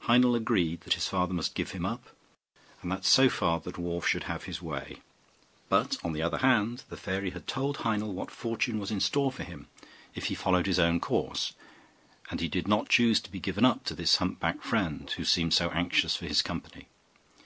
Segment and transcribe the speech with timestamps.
[0.00, 2.04] Heinel agreed that his father must give him up,
[2.82, 4.98] and that so far the dwarf should have his way:
[5.70, 9.32] but, on the other hand, the fairy had told Heinel what fortune was in store
[9.32, 9.68] for him,
[10.14, 11.54] if he followed his own course;
[12.30, 15.24] and he did not choose to be given up to his hump backed friend, who
[15.24, 16.88] seemed so anxious for his company.